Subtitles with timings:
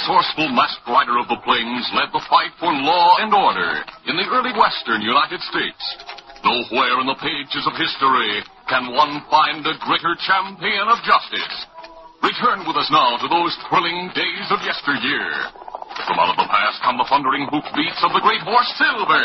[0.00, 4.24] Resourceful masked rider of the plains led the fight for law and order in the
[4.32, 5.84] early western United States.
[6.40, 11.52] Nowhere in the pages of history can one find a greater champion of justice.
[12.24, 15.52] Return with us now to those thrilling days of yesteryear.
[16.08, 19.20] From out of the past come the thundering hoofbeats of the great horse Silver.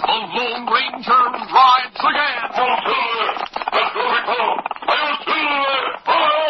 [0.00, 2.40] The Lone Ranger rides again.
[2.56, 3.20] Silver!
[3.68, 5.76] Hail Silver!
[6.08, 6.45] Hooray!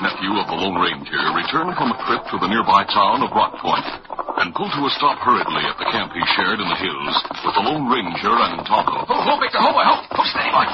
[0.00, 3.60] Nephew of the Lone Ranger, returned from a trip to the nearby town of Rock
[3.60, 3.84] Point
[4.40, 7.14] and pulled to a stop hurriedly at the camp he shared in the hills
[7.44, 9.04] with the Lone Ranger and Tonto.
[9.06, 10.66] Oh, oh, Victor, oh, oh, oh, steady, boy.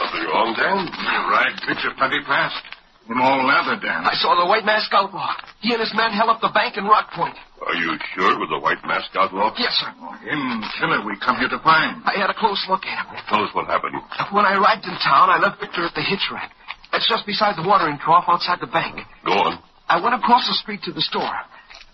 [0.00, 0.78] Nothing wrong, Dan?
[0.88, 2.62] You ride picture plenty fast.
[3.10, 4.06] In all leather, Dan.
[4.06, 5.34] I saw the white mask outlaw.
[5.58, 7.34] He and his men held up the bank in Rock Point.
[7.58, 9.50] Are you sure it was a white mask outlaw?
[9.58, 9.90] Yes, sir.
[10.22, 12.06] Him killer we come here to find.
[12.06, 13.18] I had a close look at him.
[13.26, 13.98] Tell us what happened.
[14.30, 16.54] When I arrived in town, I left Victor at the hitch rack.
[16.92, 18.98] That's just beside the watering trough outside the bank.
[19.24, 19.62] Go on.
[19.88, 21.34] I went across the street to the store.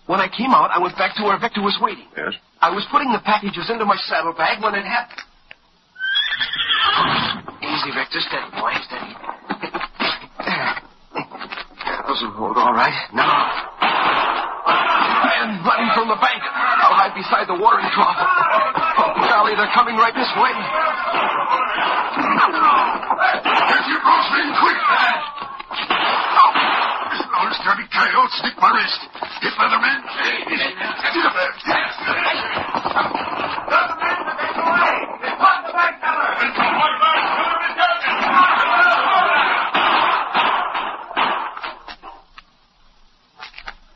[0.05, 2.07] When I came out, I went back to where Victor was waiting.
[2.15, 2.33] Yes?
[2.61, 5.21] I was putting the packages into my saddlebag when it happened.
[7.61, 8.21] Easy, Victor.
[8.23, 8.73] Steady, boy.
[8.87, 9.13] Steady.
[12.07, 12.95] Those will hold all right.
[13.13, 13.75] Now.
[15.37, 16.41] And running from the bank.
[16.41, 18.15] I'll hide beside the watering trough.
[18.15, 20.55] Oh, golly, they're coming right this way.
[23.27, 25.17] Get your crossing quick, Dan.
[26.37, 26.51] Oh,
[27.43, 29.01] those dirty coyotes snick my wrist.
[29.43, 29.99] Hit Leatherman.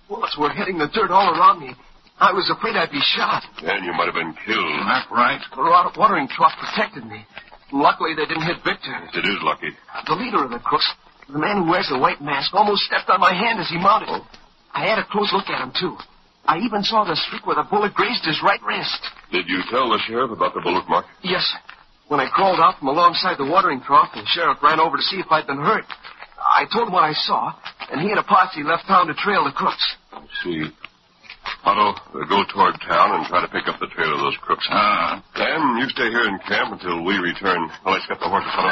[0.08, 1.73] Bullets were hitting the dirt all around me.
[2.20, 3.44] I was afraid I'd be shot.
[3.64, 4.79] Dan, you might have been killed.
[4.85, 5.41] That right?
[5.56, 7.26] The wa- watering trough protected me.
[7.72, 8.94] Luckily, they didn't hit Victor.
[9.14, 9.72] It is lucky.
[9.94, 10.88] Uh, the leader of the crooks,
[11.32, 14.09] the man who wears the white mask, almost stepped on my hand as he mounted.
[14.12, 14.28] Oh.
[14.73, 15.96] I had a close look at him, too.
[16.46, 19.00] I even saw the streak where the bullet grazed his right wrist.
[19.32, 21.06] Did you tell the sheriff about the bullet mark?
[21.23, 21.46] Yes.
[22.08, 25.18] When I crawled out from alongside the watering trough, the sheriff ran over to see
[25.18, 25.85] if I'd been hurt.
[26.41, 27.53] I told him what I saw,
[27.91, 29.96] and he and a posse left town to trail the crooks.
[30.12, 30.66] I see.
[31.61, 34.66] Otto, uh, go toward town and try to pick up the trail of those crooks.
[34.73, 35.22] Ah.
[35.37, 37.69] Dan, you stay here in camp until we return.
[37.85, 38.49] Well, let's get the horses.
[38.49, 38.66] The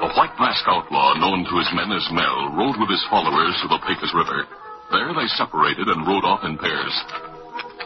[0.00, 3.68] A white masked outlaw known to his men as Mel rode with his followers to
[3.72, 4.44] the Pecos River.
[4.92, 6.96] There they separated and rode off in pairs.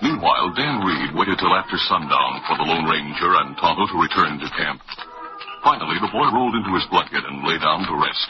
[0.02, 4.42] Meanwhile, Dan Reed waited till after sundown for the Lone Ranger and Tonto to return
[4.42, 4.82] to camp.
[5.62, 8.28] Finally, the boy rolled into his blanket and lay down to rest.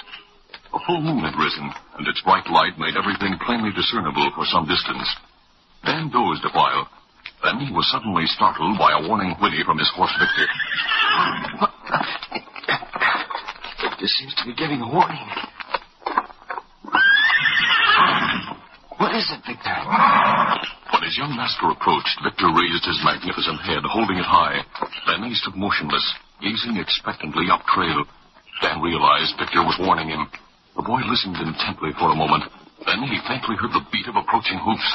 [0.75, 4.67] A full moon had risen, and its bright light made everything plainly discernible for some
[4.67, 5.06] distance.
[5.87, 6.91] Dan dozed a while.
[7.47, 10.50] Then he was suddenly startled by a warning whinny from his horse Victor.
[13.87, 15.23] Victor seems to be giving a warning.
[18.99, 19.79] What is it, Victor?
[20.91, 24.59] When his young master approached, Victor raised his magnificent head, holding it high.
[25.06, 26.03] Then he stood motionless,
[26.43, 28.03] gazing expectantly up trail.
[28.61, 30.26] Dan realized Victor was warning him.
[30.75, 32.44] The boy listened intently for a moment.
[32.82, 34.91] Then he faintly heard the beat of approaching hoofs.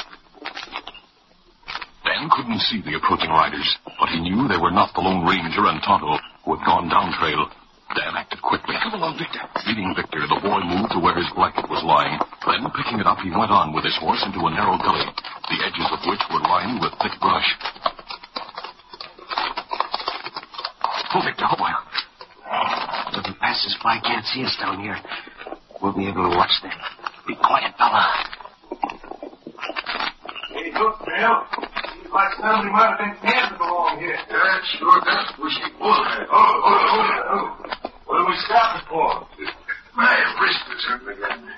[2.04, 3.66] Dan couldn't see the approaching riders,
[3.98, 7.16] but he knew they were not the Lone Ranger and Tonto, who had gone down
[7.16, 7.48] trail.
[7.96, 8.76] Dan acted quickly.
[8.78, 9.40] Come along, Victor.
[9.66, 12.20] Leading Victor, the boy moved to where his blanket was lying.
[12.46, 15.02] Then, picking it up, he went on with his horse into a narrow gully,
[15.48, 17.48] the edges of which were lined with thick brush.
[21.16, 21.74] Oh, Victor, hold on.
[23.16, 24.94] If the passers-by can't see us down here,
[25.82, 26.72] we'll be able to watch them.
[27.26, 28.04] Be quiet, Bella.
[30.52, 31.36] Hey, look, Bill.
[31.94, 34.18] Seems like somebody might have been camping along here.
[34.28, 35.32] Yeah, sure does.
[35.36, 35.90] Bushy bull.
[35.90, 37.90] Oh, oh, oh, oh.
[38.06, 39.26] What are we stopping for?
[39.96, 41.50] My wrist is hurting again.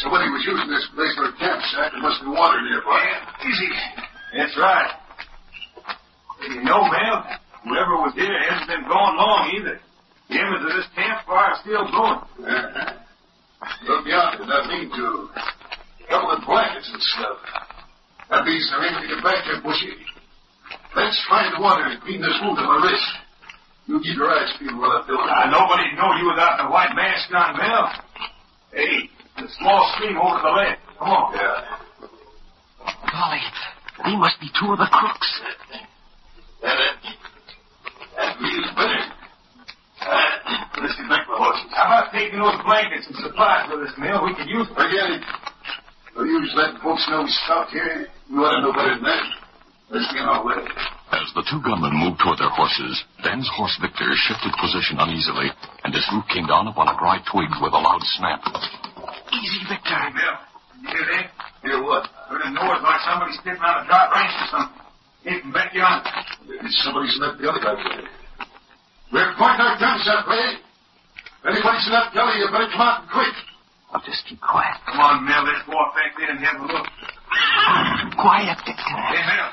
[0.00, 1.92] Somebody was using this place for a campsite.
[1.92, 2.96] There must be water nearby.
[2.96, 3.70] Yeah, easy.
[4.36, 4.90] That's right.
[6.40, 7.22] Hey, you know, Mel,
[7.64, 9.78] whoever was here hasn't been gone long either.
[10.28, 12.18] The embers of this campfire are still going.
[12.40, 12.91] Uh-huh.
[13.88, 15.28] Look yonder, that lean to.
[16.08, 17.38] Couple of blankets and stuff.
[18.30, 19.92] That means there ain't to get back there, Bushy.
[20.94, 23.10] Let's find water and clean this wound on my wrist.
[23.86, 25.26] You keep your eyes peeled while I fill it.
[25.26, 27.90] Uh, nobody know you without the white mask on, Mel.
[28.72, 30.80] Hey, the small stream over to the left.
[30.98, 31.34] Come on.
[31.34, 31.82] Yeah.
[33.10, 33.42] Golly,
[34.04, 35.30] they must be two of the crooks.
[36.62, 36.94] That, that,
[38.16, 39.02] that feels better.
[40.00, 40.96] Uh, let's
[41.62, 41.76] get back to.
[41.76, 44.24] How about taking those blankets and supplies with us, Mel?
[44.26, 44.76] We could use them.
[44.76, 45.22] Forget it.
[46.16, 48.06] We'll use letting folks know we stopped here.
[48.28, 49.24] We ought to know better than that.
[49.92, 50.60] Let's get on our way.
[51.12, 55.52] As the two gunmen moved toward their horses, Dan's horse Victor shifted position uneasily,
[55.84, 58.40] and his hoof came down upon a dry twig with a loud snap.
[59.28, 60.00] Easy, Victor.
[60.16, 60.36] Mel,
[60.80, 61.26] you hear that?
[61.60, 62.08] Hear what?
[62.32, 64.82] Heard a noise like somebody sitting on a dry branch or something.
[65.22, 66.08] Hitting back yonder.
[66.82, 68.08] Somebody's left the other guy there.
[69.12, 70.56] We're pointing our guns that way.
[71.42, 73.34] Anybody's in that gully, you better come out and quick.
[73.90, 74.78] I'll just keep quiet.
[74.86, 75.42] Come on, Mel.
[75.44, 76.86] Let's off back there and have a look.
[78.16, 78.94] Quiet, Victor.
[79.10, 79.50] Hey, Mel.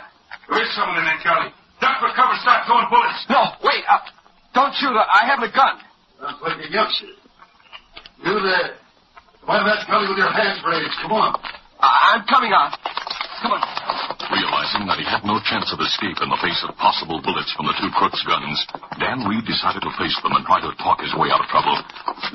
[0.54, 1.50] There is someone in that gully.
[1.82, 2.36] Duck for cover.
[2.46, 3.20] Start throwing bullets.
[3.28, 3.84] No, wait.
[3.90, 4.00] Uh,
[4.54, 4.94] don't shoot.
[4.96, 5.76] I have a gun.
[6.22, 7.12] Sounds like a youngster.
[8.24, 8.80] You there.
[9.44, 10.94] Come out of that gully with your hands raised.
[11.02, 11.36] Come on.
[11.82, 12.70] I- I'm coming on.
[13.42, 13.62] Come on.
[14.70, 17.66] Realizing that he had no chance of escape in the face of possible bullets from
[17.66, 18.54] the two crooks' guns,
[19.02, 21.74] Dan Reed decided to face them and try to talk his way out of trouble.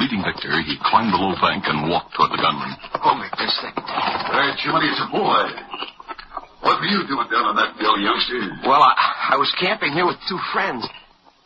[0.02, 2.74] Leading Victor, he climbed the low bank and walked toward the gunman.
[3.06, 3.78] Oh, Victor, stick.
[3.78, 5.46] Hey, Jimmy, it's a boy.
[6.66, 8.66] What were you doing down on that gully, youngster?
[8.66, 10.82] Well, I, I was camping here with two friends.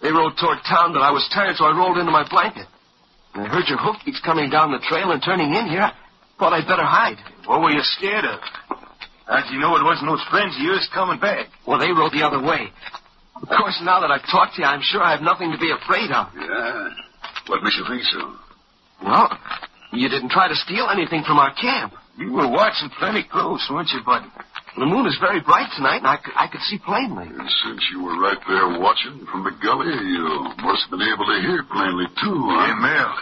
[0.01, 2.65] They rode toward town, but I was tired, so I rolled into my blanket.
[3.37, 5.85] And I heard your hoofbeats coming down the trail and turning in here.
[5.85, 5.93] I
[6.41, 7.21] thought I'd better hide.
[7.45, 8.41] What were you scared of?
[9.29, 11.53] How'd you know it wasn't those friends of yours coming back?
[11.69, 12.73] Well, they rode the other way.
[13.37, 15.71] Of course, now that I've talked to you, I'm sure I have nothing to be
[15.71, 16.33] afraid of.
[16.33, 16.89] Yeah.
[17.47, 18.35] What makes you think so?
[19.05, 19.29] Well,
[19.93, 21.93] you didn't try to steal anything from our camp.
[22.17, 24.27] You were watching plenty close, weren't you, buddy?
[24.77, 27.29] The moon is very bright tonight, and I could, I could see plainly.
[27.31, 30.25] And since you were right there watching from the gully, you
[30.65, 32.65] must have been able to hear plainly, too, huh?
[32.65, 33.13] Hey, Mel.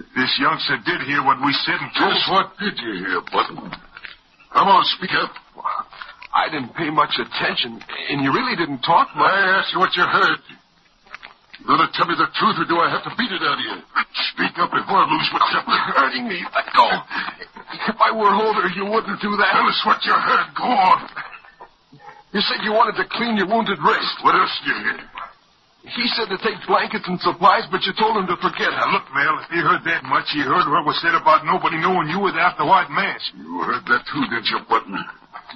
[0.00, 3.20] If this youngster did hear what we said and told Just what did you hear,
[3.28, 3.68] Button?
[4.52, 5.32] Come on, speak up.
[6.32, 9.32] I didn't pay much attention, and you really didn't talk much.
[9.32, 10.40] I asked you what you heard.
[11.60, 13.64] You gonna tell me the truth, or do I have to beat it out of
[13.64, 13.76] you?
[14.32, 15.72] Speak up before I lose my temper.
[15.72, 16.40] You're hurting me.
[16.52, 16.88] Let go.
[17.88, 19.52] If I were older, you wouldn't do that.
[19.52, 20.48] Tell us what you heard.
[20.56, 21.08] Go on.
[22.32, 24.16] You said you wanted to clean your wounded wrist.
[24.24, 25.00] What else did you hear?
[25.82, 28.78] He said to take blankets and supplies, but you told him to forget it.
[28.78, 31.74] Now, look, Mel, if he heard that much, he heard what was said about nobody
[31.82, 33.34] knowing you without the white mask.
[33.34, 34.94] You heard that too, didn't you, Button?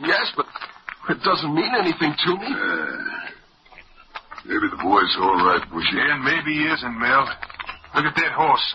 [0.02, 0.50] Yes, but
[1.14, 2.48] it doesn't mean anything to me.
[2.50, 2.98] Uh,
[4.50, 5.94] maybe the boy's all right, Bushy.
[5.94, 7.30] And maybe he isn't, Mel.
[7.94, 8.66] Look at that horse.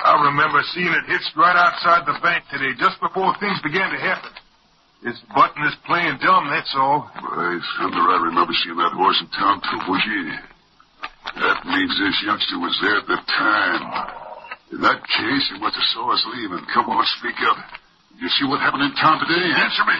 [0.00, 4.00] I remember seeing it hitched right outside the bank today, just before things began to
[4.00, 4.32] happen.
[5.04, 7.04] This button is playing dumb, that's all.
[7.20, 10.49] By thunder, I remember seeing that horse in town too, Bushy.
[11.36, 13.82] That means this youngster was there at the time.
[14.72, 16.62] In that case, he must have saw us leaving.
[16.74, 17.58] come on, speak up.
[18.18, 19.42] You see what happened in town today?
[19.50, 19.98] Answer me.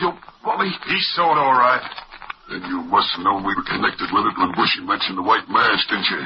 [0.00, 0.08] You
[0.44, 0.70] bully.
[0.86, 1.82] He saw it all right.
[2.48, 5.46] Then you must have known we were connected with it when Bushy mentioned the white
[5.46, 6.22] mask, didn't you?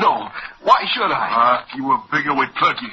[0.00, 0.28] No.
[0.64, 1.26] Why should I?
[1.28, 2.88] Ah, you were bigger with Pluggy.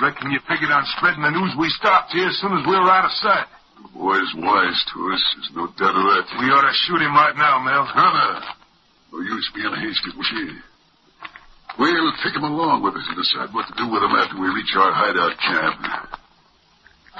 [0.00, 2.88] Reckon you figured on spreading the news we stopped here as soon as we were
[2.88, 3.48] out of sight.
[3.80, 5.24] The boy's wise to us.
[5.36, 6.26] There's no doubt of that.
[6.40, 7.84] We ought to shoot him right now, Mel.
[7.88, 8.59] Hunter,
[9.12, 10.58] no use being hasty, Bushy.
[11.78, 14.48] We'll take him along with us and decide what to do with him after we
[14.50, 15.78] reach our hideout camp.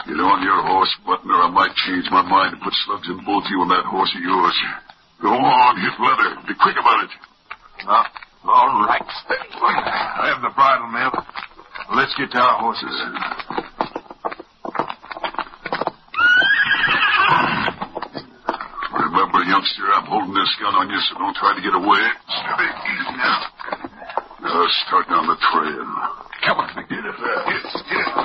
[0.07, 3.21] Get on your horse, Button, or I might change my mind and put slugs in
[3.25, 4.57] both you and that horse of yours.
[5.21, 6.41] Go on, hit leather.
[6.49, 7.13] Be quick about it.
[7.85, 8.05] Uh,
[8.49, 9.05] all right.
[9.61, 11.13] I have the bridle, Mel.
[11.95, 12.97] Let's get to our horses.
[18.95, 22.01] Remember, youngster, I'm holding this gun on you, so don't try to get away.
[22.33, 23.45] Steady, easy now.
[24.41, 25.85] Now start down the trail.
[26.49, 27.45] Come on, get it there.
[27.45, 28.17] Get it, get it.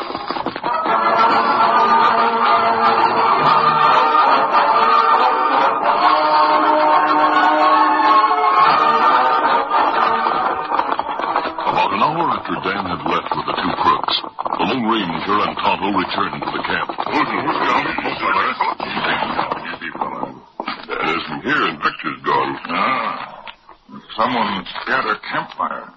[11.68, 14.16] About an hour after Dan had left with the two crooks,
[14.56, 16.96] the Lone Ranger and Tonto returned to the camp.
[17.12, 18.56] Easy, fella.
[20.86, 22.58] Dan isn't here and Victor's gone.
[22.70, 23.46] Ah.
[24.16, 25.90] Someone scared a campfire.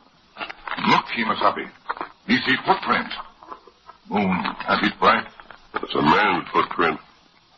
[0.89, 1.71] Look, Kemosabe.
[2.27, 3.15] You see footprints.
[4.09, 5.27] Moon, has it bright?
[5.75, 7.01] It's a man's footprint.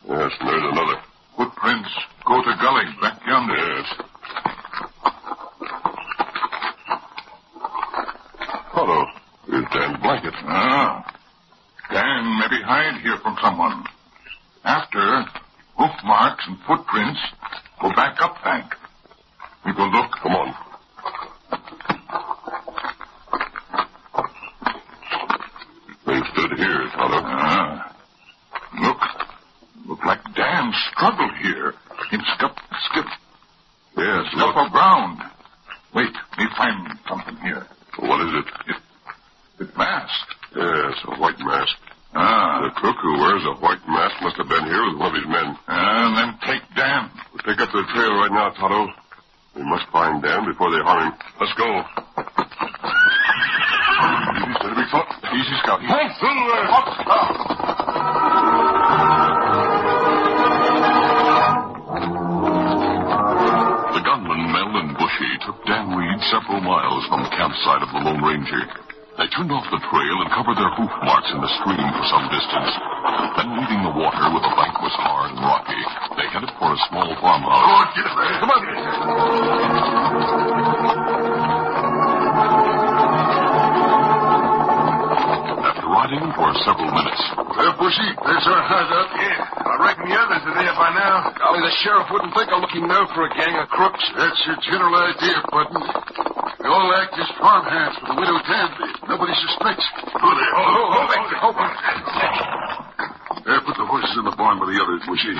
[0.07, 1.01] Yes, and there's another.
[1.37, 1.89] Footprints
[2.25, 3.55] go to gully back yonder.
[3.55, 3.87] Yes.
[8.73, 9.05] Hello.
[9.47, 10.33] Here's Dan Blanket.
[10.47, 11.03] Ah.
[11.89, 13.85] Dan maybe hide here from someone.
[14.63, 15.25] After,
[15.77, 17.19] hoof marks and footprints
[17.81, 18.73] go back up bank.
[19.65, 20.11] We will look.
[20.21, 20.55] Come on.
[26.33, 27.19] Stood here, Tonto.
[27.23, 27.95] Ah.
[28.81, 29.01] Look.
[29.87, 31.73] Look like Dan struggled here.
[32.11, 32.55] In scuff,
[32.89, 33.05] skip,
[33.97, 34.55] Yes, look.
[34.55, 35.19] of ground.
[35.93, 37.65] Wait, me find something here.
[37.99, 38.45] What is it?
[39.65, 40.27] It mask.
[40.55, 41.75] Yes, a white mask.
[42.13, 42.61] Ah.
[42.63, 45.27] The crook who wears a white mask must have been here with one of his
[45.27, 45.57] men.
[45.67, 47.09] And then take Dan.
[47.33, 48.93] We'll pick up the trail right now, Tonto.
[49.55, 51.19] We must find Dan before they harm him.
[51.39, 51.83] Let's go.
[54.41, 54.85] Easy, steady,
[55.31, 55.39] big foot.
[55.39, 55.79] Easy, Scout.
[63.91, 67.99] The gunmen, Mel and Bushy, took Dan Reed several miles from the campsite of the
[67.99, 68.63] Lone Ranger.
[69.17, 72.25] They turned off the trail and covered their hoof marks in the stream for some
[72.31, 72.71] distance.
[73.35, 75.81] Then, leaving the water where the bank was hard and rocky,
[76.15, 77.91] they headed for a small farmhouse.
[77.93, 78.39] get it.
[78.39, 79.20] Come on.
[86.51, 87.21] For several minutes,
[87.55, 88.09] There, Bushy.
[88.27, 89.09] There's our hideout.
[89.15, 91.31] Yeah, I reckon the others are there by now.
[91.39, 94.03] Golly, the sheriff wouldn't think of looking now for a gang of crooks.
[94.19, 95.79] That's your general idea, Button.
[96.59, 98.87] They all act as farmhands for the widow Danby.
[99.07, 99.85] Nobody suspects.
[99.95, 100.43] Oh, Good.
[100.43, 101.55] Oh, oh, oh, back to Hope.
[103.47, 105.31] There, put the horses in the barn with the others, Bushy.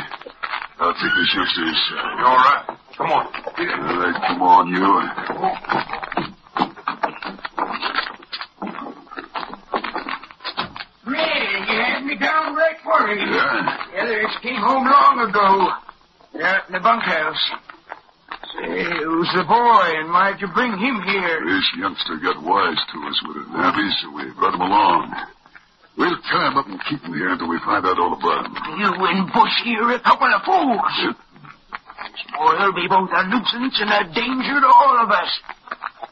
[0.79, 2.07] I'll take this youngster inside.
[2.17, 2.63] You all right?
[2.95, 3.25] Come on.
[3.27, 4.79] All right, come on, you.
[4.79, 6.21] Oh.
[11.05, 13.17] Man, you had me downright worried.
[13.19, 13.77] Yeah?
[13.91, 15.47] The others came home long ago.
[16.33, 17.43] They're in the bunkhouse.
[18.55, 21.43] Say, who's the boy, and why'd you bring him here?
[21.43, 25.11] This youngster got wise to us with it, Nabby, so we brought him along.
[25.97, 28.55] We'll tie him up and keep him here until we find out all about him.
[28.79, 30.95] You and Bushy are a couple of fools.
[31.11, 35.31] This boy'll be both a nuisance and a danger to all of us.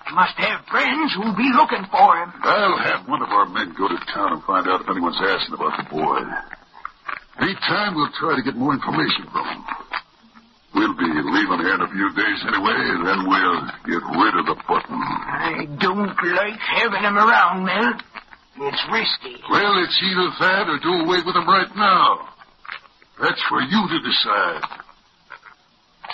[0.08, 2.30] You must have friends who'll be looking for him.
[2.44, 5.56] I'll have one of our men go to town and find out if anyone's asking
[5.56, 6.20] about the boy.
[7.40, 9.64] Anytime we'll try to get more information from him.
[10.76, 14.46] We'll be leaving here in a few days anyway, and then we'll get rid of
[14.46, 15.00] the button.
[15.00, 17.94] I don't like having him around, Mel.
[18.62, 19.42] It's risky.
[19.50, 22.28] Well, it's either that or do away with him right now.
[23.22, 24.64] That's for you to decide.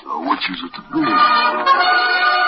[0.04, 2.45] So which is it to be?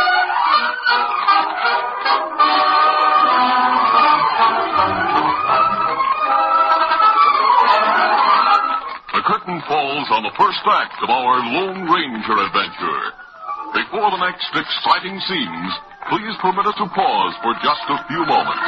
[9.65, 13.03] Falls on the first act of our Lone Ranger adventure.
[13.73, 15.71] Before the next exciting scenes,
[16.09, 18.67] please permit us to pause for just a few moments.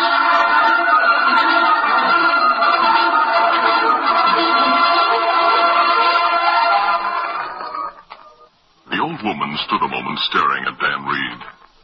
[8.89, 11.41] The old woman stood a moment staring at Dan Reed.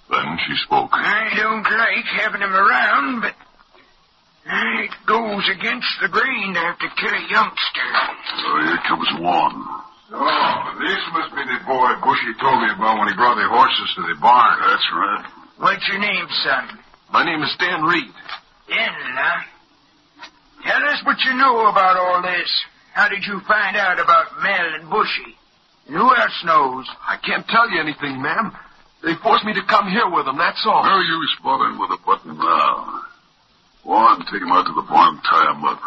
[0.10, 0.92] Then she spoke.
[0.94, 3.36] I don't like having him around, but
[5.06, 7.88] goes against the grain to have to kill a youngster.
[8.46, 9.58] Oh, here comes one.
[10.14, 13.90] Oh, this must be the boy Bushy told me about when he brought the horses
[13.98, 14.58] to the barn.
[14.62, 15.26] That's right.
[15.58, 16.80] What's your name, son?
[17.12, 18.14] My name is Dan Reed.
[18.68, 19.42] Denton, huh?
[20.66, 22.50] Tell us what you know about all this.
[22.94, 25.38] How did you find out about Mel and Bushy?
[25.88, 26.88] And who else knows?
[27.06, 28.52] I can't tell you anything, ma'am.
[29.04, 30.84] They forced me to come here with them, that's all.
[30.84, 33.04] No use bothering with a button now.
[33.86, 35.80] Go on, take him out to the barn, tie him up.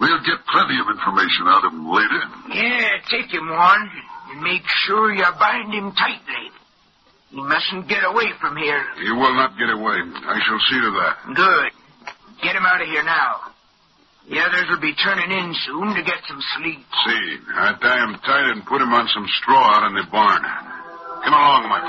[0.00, 2.22] We'll get plenty of information out of him later.
[2.48, 3.90] Yeah, take him one,
[4.32, 6.48] and make sure you bind him tightly.
[7.30, 8.82] He mustn't get away from here.
[9.04, 10.00] He will not get away.
[10.00, 11.14] I shall see to that.
[11.36, 11.70] Good.
[12.42, 13.52] Get him out of here now.
[14.30, 16.80] The others will be turning in soon to get some sleep.
[17.04, 20.42] See, I tie him tight and put him on some straw out in the barn.
[21.22, 21.80] Come along, my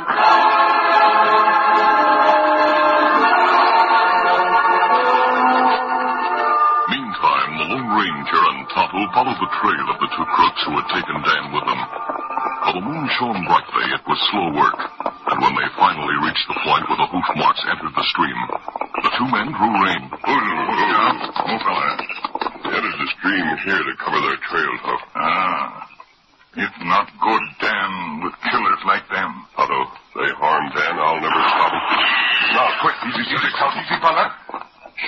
[7.96, 11.64] Ranger and Tonto followed the trail of the two crooks who had taken Dan with
[11.64, 11.80] them.
[11.80, 14.80] While the moon shone brightly, it was slow work,
[15.32, 18.40] and when they finally reached the point where the hoof marks entered the stream,
[19.00, 20.04] the two men drew rein.
[20.12, 21.88] Oh, fella.
[22.68, 25.04] Entered the stream here to cover their trail, Huff.
[25.16, 25.88] Ah.
[26.56, 27.92] It's not good, Dan,
[28.28, 29.32] with killers like them.
[29.56, 29.80] Otto,
[30.20, 31.00] they harm Dan.
[31.00, 31.84] I'll never stop them.
[32.60, 34.36] Now, quick, easy, easy, easy, easy, fella.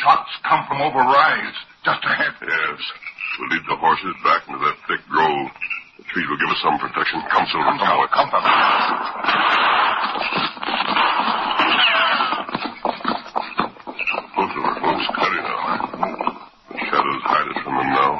[0.03, 1.55] Shots come from over rise,
[1.87, 2.35] just ahead.
[2.43, 2.79] Yes.
[3.39, 5.47] We'll lead the horses back into that thick grove.
[5.97, 7.23] The trees will give us some protection.
[7.31, 7.79] Come, Silver.
[7.79, 8.07] Come, boy.
[8.11, 8.51] Come, fella.
[14.35, 15.63] Oh, Silver, folks, steady now.
[16.75, 18.11] The shadows hide us from them now.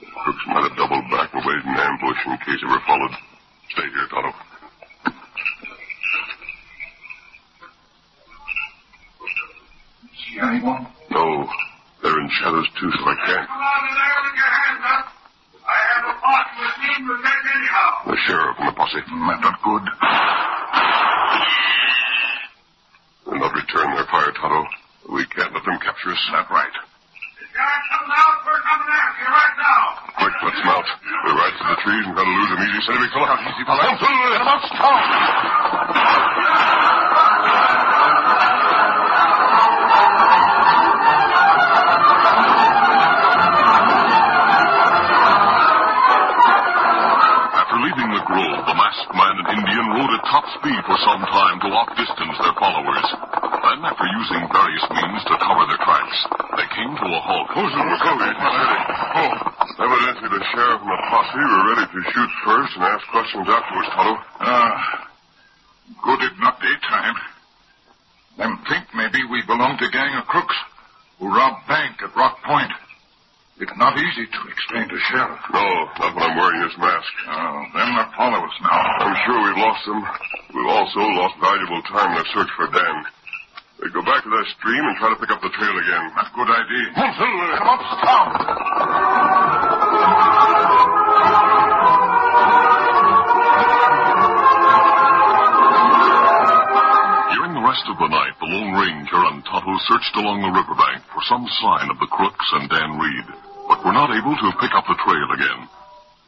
[0.00, 3.12] The crooks might have doubled back and waited in ambush in case they were followed.
[3.76, 4.32] Stay here, Tonto.
[10.16, 10.86] See anyone?
[11.10, 11.46] No,
[12.02, 13.46] they're in shadows too, so I can't.
[13.48, 15.04] Come on in there with your hands up.
[15.66, 17.88] I have a posse with me to take anyhow.
[18.06, 19.00] The sheriff and the posse.
[19.02, 19.84] That's not good.
[23.26, 24.62] They'll not return their fire, Tonto.
[25.12, 26.22] We can't let them capture us.
[26.32, 26.74] That's right.
[26.74, 29.80] If you aren't coming out, we're coming after you right now.
[30.18, 30.86] Quick, let's mount.
[31.26, 32.80] We're right to the trees and gotta lose them easy.
[32.86, 33.34] Steady, big fella.
[33.42, 33.82] Easy, fella.
[33.86, 34.28] Come, Silver.
[34.30, 36.06] Get 'em out strong.
[46.46, 51.22] After leaving the grove, the masked man and Indian rode at top speed for some
[51.30, 53.06] time to outdistance their followers.
[53.62, 56.18] Then, after using various means to cover their tracks,
[56.58, 57.48] they came to a halt.
[57.54, 58.36] Oh, Silver, come here.
[58.36, 59.32] Oh,
[59.78, 63.90] evidently the sheriff and the posse were ready to shoot first and ask questions afterwards,
[63.94, 64.14] Tonto.
[64.42, 65.06] Ah.
[66.02, 67.14] Good it not daytime.
[68.38, 70.56] Them think maybe we belong to gang of crooks
[71.18, 72.72] who robbed bank at Rock Point.
[73.58, 75.40] It's not easy to explain to sheriff.
[75.48, 75.64] No,
[75.96, 77.08] not when I'm wearing this mask.
[77.24, 78.80] Oh, them that follow us now.
[79.00, 80.00] I'm sure we've lost them.
[80.52, 82.96] We've also lost valuable time in the search for Dan.
[83.80, 86.04] They go back to that stream and try to pick up the trail again.
[86.16, 86.84] That's a good idea.
[86.96, 88.28] Come up, stop.
[97.36, 101.04] During the rest of the night, the Lone Ranger and Tonto searched along the riverbank
[101.12, 103.26] for some sign of the crooks and Dan Reed,
[103.68, 105.68] but were not able to pick up the trail again.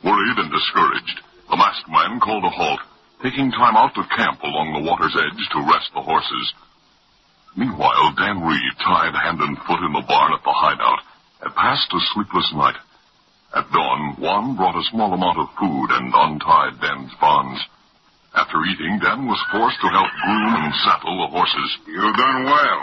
[0.04, 1.18] Worried and discouraged,
[1.50, 2.80] the masked man called a halt,
[3.22, 6.46] taking time out to camp along the water's edge to rest the horses.
[7.56, 11.02] Meanwhile, Dan Reed, tied hand and foot in the barn at the hideout,
[11.42, 12.78] had passed a sleepless night.
[13.54, 17.58] At dawn, Juan brought a small amount of food and untied Dan's bonds.
[18.34, 21.70] After eating, Dan was forced to help groom and saddle the horses.
[21.88, 22.82] You've done well.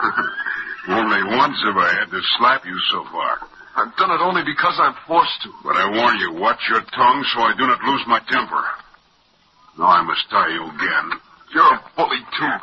[0.98, 3.38] only once have I had to slap you so far.
[3.80, 5.50] I've done it only because I'm forced to.
[5.64, 8.60] But I warn you, watch your tongue so I do not lose my temper.
[9.78, 11.18] Now I must tie you again.
[11.54, 12.54] You're a bully, too.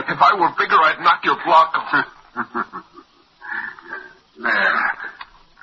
[0.00, 2.06] If I were bigger, I'd knock your block off.
[4.40, 4.80] there.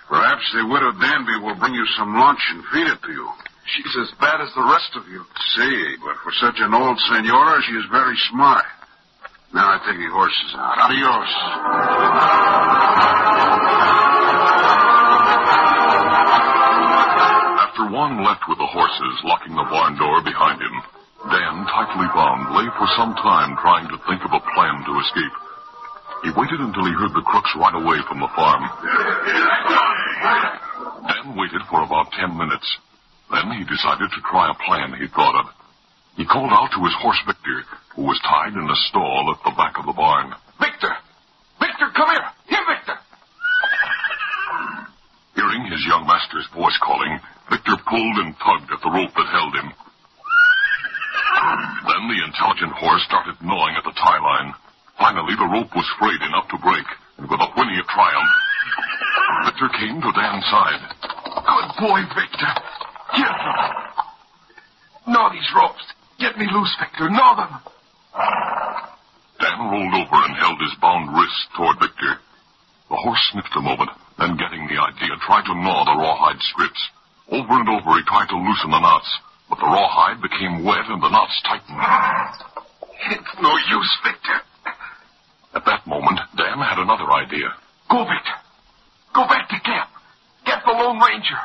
[0.07, 3.27] Perhaps the widow Danby will bring you some lunch and feed it to you.
[3.65, 5.25] She's as bad as the rest of you.
[5.57, 8.63] See, but for such an old senora, she is very smart.
[9.53, 10.77] Now I take the horses out.
[10.87, 11.33] Adios.
[17.91, 20.75] Juan left with the horses, locking the barn door behind him,
[21.27, 25.35] Dan, tightly bound, lay for some time trying to think of a plan to escape.
[26.23, 28.63] He waited until he heard the crooks ride away from the farm.
[31.03, 32.67] Dan waited for about ten minutes.
[33.31, 35.51] Then he decided to try a plan he'd thought of.
[36.15, 37.63] He called out to his horse Victor,
[37.95, 40.33] who was tied in a stall at the back of the barn.
[40.59, 40.93] Victor!
[41.59, 42.27] Victor, come here!
[42.47, 42.97] Here, Victor!
[45.35, 49.53] Hearing his young master's voice calling, Victor pulled and tugged at the rope that held
[49.55, 49.71] him.
[51.87, 54.53] Then the intelligent horse started gnawing at the tie line.
[54.99, 58.33] Finally, the rope was frayed enough to break, and with a whinny of triumph,
[59.45, 60.81] Victor came to Dan's side.
[61.23, 62.51] Good boy, Victor.
[63.15, 63.59] Get them.
[65.07, 65.85] Gnaw these ropes.
[66.19, 67.09] Get me loose, Victor.
[67.09, 67.53] Gnaw them.
[69.39, 72.19] Dan rolled over and held his bound wrists toward Victor.
[72.89, 76.89] The horse sniffed a moment, then getting the idea, tried to gnaw the rawhide strips.
[77.29, 79.09] Over and over he tried to loosen the knots,
[79.49, 81.79] but the rawhide became wet and the knots tightened.
[83.11, 84.39] It's no use, Victor.
[85.53, 87.51] At that moment, Dan had another idea.
[87.89, 88.37] Go, Victor.
[89.13, 89.89] Go back to camp.
[90.45, 91.39] Get the Lone Ranger.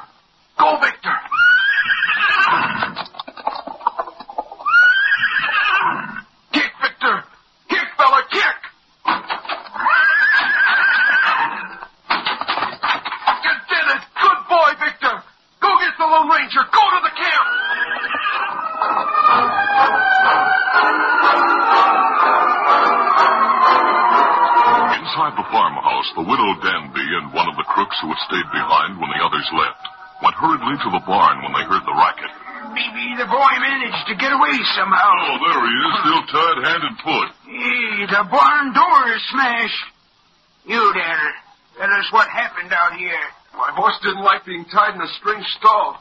[0.58, 1.16] Go, Victor.
[26.14, 29.48] The widow Danby and one of the crooks who had stayed behind when the others
[29.56, 29.84] left
[30.20, 32.30] went hurriedly to the barn when they heard the racket.
[32.70, 35.12] Maybe the boy managed to get away somehow.
[35.32, 37.28] Oh, there he is, still tied hand and foot.
[37.48, 39.86] Hey, the barn door is smashed.
[40.64, 41.28] You there,
[41.76, 43.24] tell us what happened out here.
[43.58, 45.98] My horse didn't like being tied in a string stall.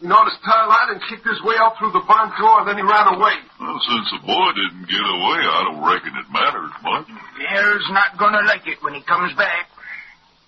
[0.00, 2.76] He noticed his tie and kicked his way out through the barn door, and then
[2.76, 3.36] he ran away.
[3.56, 7.08] Well, since the boy didn't get away, I don't reckon it matters much.
[7.40, 9.72] Bear's not gonna like it when he comes back.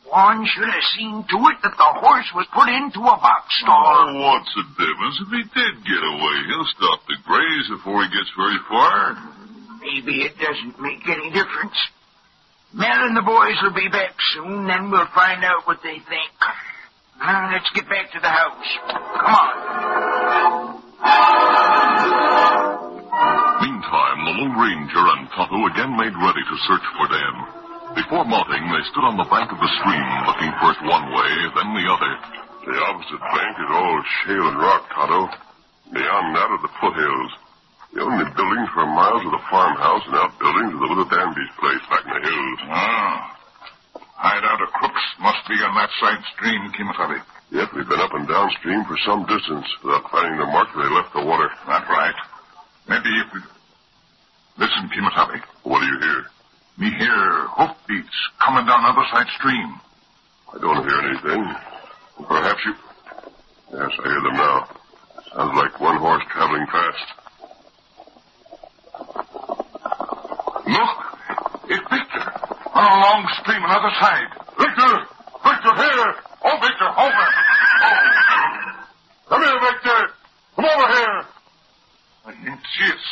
[0.05, 4.09] One should have seen to it that the horse was put into a box stall.
[4.09, 5.17] Oh, what's the difference?
[5.21, 9.17] If he did get away, he'll stop to graze before he gets very far.
[9.81, 11.77] Maybe it doesn't make any difference.
[12.73, 16.37] Mel and the boys will be back soon, then we'll find out what they think.
[17.19, 18.71] Now, let's get back to the house.
[18.89, 19.55] Come on.
[23.59, 27.35] Meantime, the Lone Ranger and Tonto again made ready to search for Dan.
[27.99, 31.75] Before mounting, they stood on the bank of the stream, looking first one way, then
[31.75, 32.13] the other.
[32.71, 35.27] The opposite bank is all shale and rock, Tonto.
[35.91, 37.33] Beyond that are the foothills.
[37.95, 41.83] The only buildings for miles are the farmhouse and outbuildings of the little Danby's place
[41.91, 42.61] back in the hills.
[42.69, 43.38] Ah.
[44.19, 47.23] Hideout of crooks must be on that side stream, Kemosabe.
[47.55, 51.15] Yet we've been up and downstream for some distance without finding the mark they left
[51.15, 51.49] the water.
[51.71, 52.19] That's right.
[52.89, 53.41] Maybe if we...
[54.59, 55.39] Listen, Kemosabe.
[55.63, 56.27] What do you hear?
[56.79, 59.79] Me hear hoofbeats coming down other side stream.
[60.51, 61.55] I don't hear anything.
[62.27, 62.75] Perhaps you...
[63.71, 64.67] Yes, I hear them now.
[65.31, 67.07] Sounds like one horse traveling fast.
[70.67, 71.71] Look!
[71.71, 72.08] It's.
[72.79, 74.31] On a long stream on the other side.
[74.55, 74.93] Victor!
[75.43, 76.15] Victor, here!
[76.45, 77.27] Oh, Victor, over!
[79.29, 80.15] Come here, Victor!
[80.55, 81.19] Come over here!
[82.27, 83.03] I ain't see it.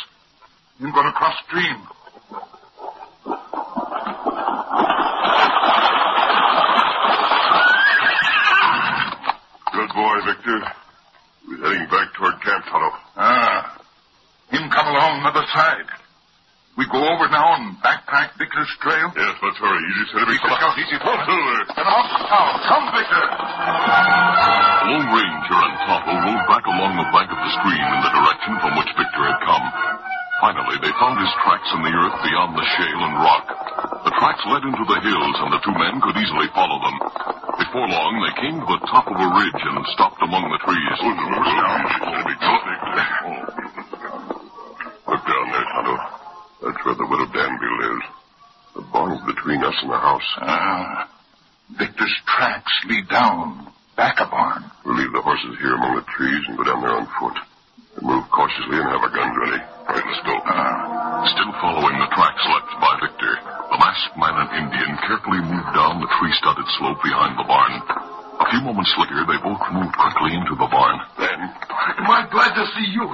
[0.79, 1.83] I'm going to cross stream.
[9.73, 10.59] Good boy, Victor.
[11.49, 12.91] We're heading back toward Camp Tunnel.
[13.17, 13.81] Ah.
[14.49, 15.96] Him come along the other side.
[16.77, 19.09] We go over now and backtrack Victor's trail?
[19.17, 19.81] Yes, let's hurry.
[19.81, 20.45] Easy, steady, Easy.
[20.45, 21.25] Scout, easy, fella.
[21.25, 21.57] Silver.
[21.73, 22.53] And off to town.
[22.69, 23.23] Come, Victor.
[24.85, 28.53] Lone Ranger and Tonto rode back along the bank of the stream in the direction
[28.61, 29.65] from which Victor had come.
[30.37, 33.45] Finally, they found his tracks in the earth beyond the shale and rock.
[34.05, 36.97] The tracks led into the hills, and the two men could easily follow them.
[37.57, 40.93] Before long, they came to the top of a ridge and stopped among the trees.
[40.93, 42.55] Easy, steady, go, Victor.
[45.09, 46.17] Look down there, Tonto.
[46.57, 48.05] That's where the widow Danby lives.
[48.75, 50.29] The barn's between us the house.
[50.39, 51.11] Ah.
[51.75, 53.67] Victor's tracks lead down.
[53.99, 54.63] Back a barn.
[54.85, 57.35] We'll leave the horses here among the trees and go down there on foot.
[57.99, 59.59] And move cautiously and have our guns ready.
[59.59, 60.35] All right, let's go.
[60.47, 61.27] Ah.
[61.27, 65.99] Still following the tracks left by Victor, the masked man and Indian carefully moved down
[65.99, 67.73] the tree-studded slope behind the barn.
[68.39, 71.01] A few moments later, they both moved quickly into the barn.
[71.19, 73.11] Then, Am I glad to see you?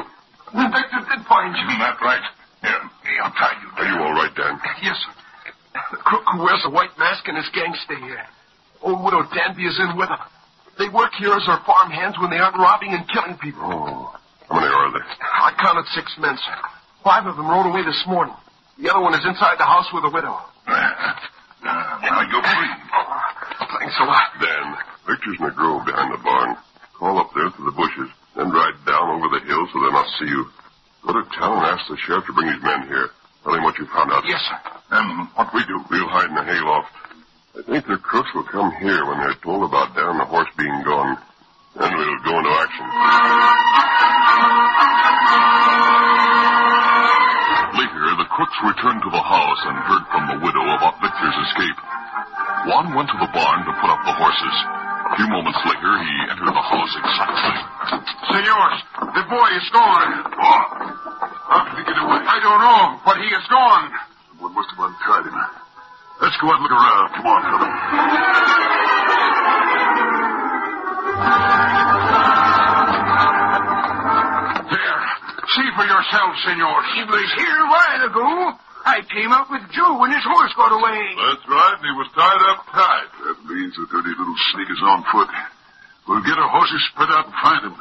[0.52, 1.66] Victor did find you.
[1.66, 2.26] Isn't that right?
[2.62, 4.60] Here, me, I'll tie you are you all right, Dan?
[4.84, 5.13] Yes, sir.
[6.14, 8.22] Crook who wears a white mask and his gang stay here.
[8.86, 10.22] Old widow Danby is in with them.
[10.78, 13.66] They work here as our farm hands when they aren't robbing and killing people.
[13.66, 14.14] Oh.
[14.46, 15.02] How many are there?
[15.10, 16.54] I counted six men, sir.
[17.02, 18.38] Five of them rode away this morning.
[18.78, 20.38] The other one is inside the house with the widow.
[20.70, 21.18] Ah,
[22.06, 22.74] now you're free.
[23.82, 24.38] Thanks a lot.
[24.38, 24.78] Dan,
[25.10, 26.54] Victor's in the grove behind the barn.
[26.94, 30.14] Call up there through the bushes, then ride down over the hill so they'll not
[30.22, 30.46] see you.
[31.10, 33.10] Go to town and ask the sheriff to bring his men here.
[33.42, 34.22] Tell him what you found out.
[34.30, 34.73] Yes, sir.
[34.94, 35.82] Then what we do?
[35.90, 36.94] We'll hide in the hayloft.
[37.58, 40.86] I think the crooks will come here when they're told about Dan the horse being
[40.86, 41.18] gone.
[41.74, 42.86] Then we'll go into action.
[47.74, 51.80] Later, the crooks returned to the house and heard from the widow about Victor's escape.
[52.70, 54.58] Juan went to the barn to put up the horses.
[55.10, 57.58] A few moments later, he entered the house excitedly.
[58.30, 58.78] Senors,
[59.10, 60.12] the boy is gone.
[60.38, 60.62] Oh!
[61.50, 62.22] How did he get away?
[62.30, 64.13] I don't know, but he is gone.
[64.54, 65.34] Must have untied him.
[66.22, 67.10] Let's go out and look around.
[67.18, 67.70] Come on, fellow.
[74.70, 75.02] There.
[75.58, 76.78] See for yourself, senor.
[76.94, 78.30] He was here a while ago.
[78.86, 81.02] I came out with Joe when his horse got away.
[81.18, 83.10] That's right, and he was tied up tight.
[83.26, 85.30] That means the dirty little sneak is on foot.
[86.08, 87.76] We'll get our horses spread out and find him.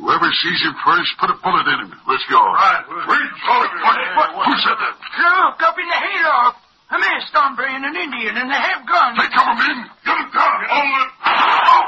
[0.00, 1.92] Whoever sees him first, put a bullet in him.
[2.08, 2.40] Let's go.
[2.40, 2.82] Right.
[2.88, 3.68] Wait, Charlie.
[4.16, 4.32] What?
[4.48, 4.94] Who said that?
[4.96, 6.56] Look, up in the hayloft.
[6.90, 9.14] A masked hombre and an Indian, and they have guns.
[9.14, 9.78] They cover him in.
[10.02, 10.58] Get him down.
[10.66, 11.10] Hold it.
[11.22, 11.86] Oh,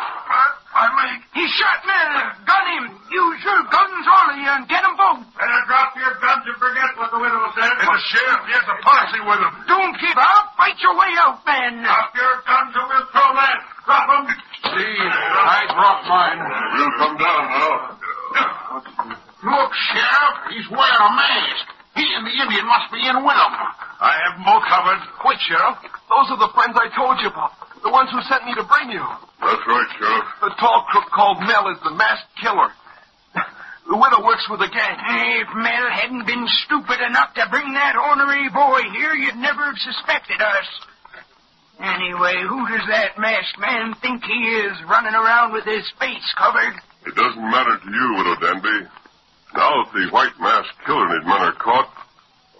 [0.78, 1.18] My leg.
[1.34, 2.14] He shot Mel.
[2.46, 2.84] Gun him.
[3.10, 5.26] Use your guns, all of you, and get them both.
[5.34, 7.66] Better drop your guns and forget what the widow said.
[7.82, 9.52] And the sheriff, he has a posse with him.
[9.66, 10.54] Don't give up.
[10.54, 11.82] Fight your way out, men.
[11.82, 13.58] Drop your guns or we'll throw that.
[13.82, 14.22] Drop them.
[14.70, 16.38] See, I dropped mine.
[16.78, 17.98] We'll come down now.
[19.42, 21.66] Look, Sheriff, he's wearing a mask.
[21.94, 23.54] He and the Indian must be in with him.
[24.00, 25.02] I have them all covered.
[25.28, 25.76] Wait, Sheriff.
[26.08, 27.52] Those are the friends I told you about.
[27.84, 29.04] The ones who sent me to bring you.
[29.42, 30.26] That's right, Sheriff.
[30.40, 32.70] The tall crook called Mel is the masked killer.
[33.82, 34.94] The widow works with the gang.
[35.42, 39.76] If Mel hadn't been stupid enough to bring that ornery boy here, you'd never have
[39.76, 40.68] suspected us.
[41.82, 46.78] Anyway, who does that masked man think he is running around with his face covered?
[47.06, 48.78] It doesn't matter to you, Widow Danby.
[49.54, 51.90] Now that the white masked killer and his men are caught,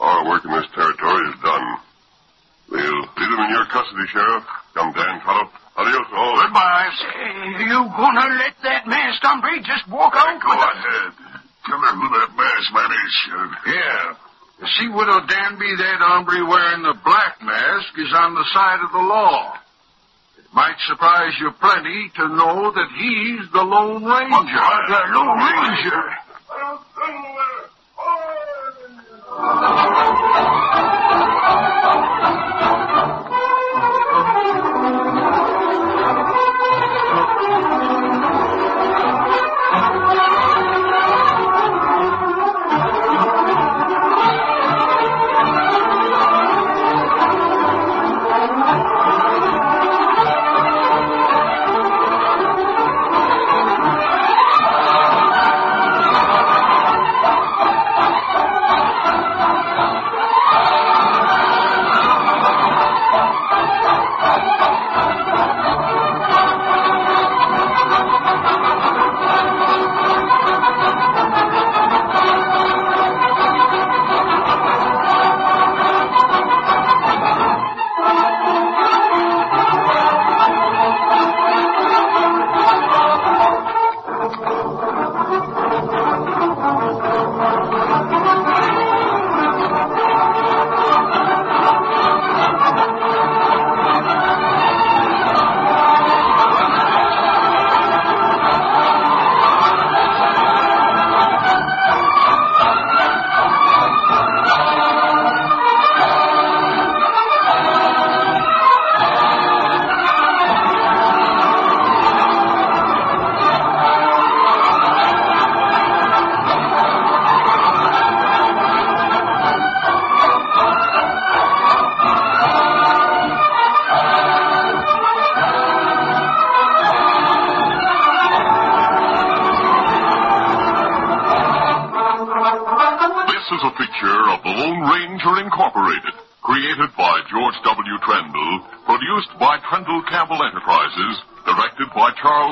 [0.01, 1.67] our work in this territory is done.
[2.71, 4.45] We'll leave them in your custody, Sheriff.
[4.75, 5.47] Come, Dan, fellow.
[5.77, 6.37] Adios, all.
[6.43, 6.89] Goodbye.
[7.01, 10.77] Say, you gonna let that masked hombre just walk out Go us?
[10.77, 11.13] ahead.
[11.65, 13.53] Tell me who that masked man is, Sheriff.
[13.67, 14.03] Yeah.
[14.61, 18.93] You see, Widow Danby, that hombre wearing the black mask is on the side of
[18.93, 19.55] the law.
[20.55, 24.61] Might surprise you plenty to know that he's the Lone Ranger.
[24.89, 26.03] The Lone Ranger.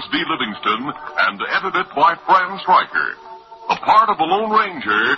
[0.00, 0.24] Charles D.
[0.30, 3.14] Livingston, and edited by Fran Striker.
[3.68, 5.16] A part of the Lone Ranger